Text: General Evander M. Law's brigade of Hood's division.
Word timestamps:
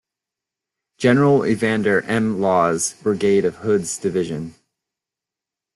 General 0.97 1.45
Evander 1.45 2.01
M. 2.07 2.39
Law's 2.41 2.93
brigade 3.03 3.45
of 3.45 3.57
Hood's 3.57 3.99
division. 3.99 4.55